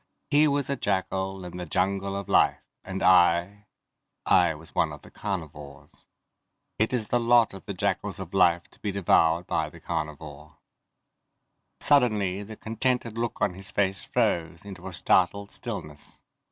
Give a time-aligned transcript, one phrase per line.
[0.31, 3.67] He was a jackal in the jungle of life, and I...
[4.25, 6.07] I was one of the carnivores.
[6.79, 10.57] It is the lot of the jackals of life to be devoured by the carnivore.
[11.81, 16.17] Suddenly the contented look on his face froze into a startled stillness.